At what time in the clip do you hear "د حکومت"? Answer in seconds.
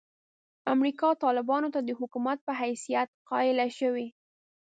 1.83-2.37